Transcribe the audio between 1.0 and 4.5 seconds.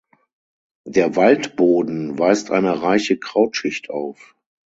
Waldboden weist eine reiche Krautschicht auf.